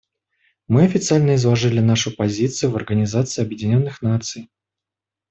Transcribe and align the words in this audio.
Мы 0.67 0.83
официально 0.85 1.35
изложили 1.35 1.79
нашу 1.79 2.09
позицию 2.15 2.71
в 2.71 2.75
Организации 2.75 3.43
Объединенных 3.43 4.01
Наций. 4.01 4.49